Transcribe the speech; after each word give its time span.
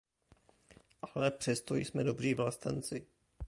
Ale 1.15 1.31
přesto 1.31 1.75
jsme 1.75 2.03
dobří 2.03 2.33
vlastenci. 2.33 3.07